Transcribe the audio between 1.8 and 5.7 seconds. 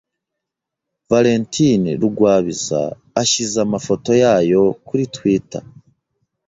Rugwabiza ashyize amafoto yayo kuri Twitter.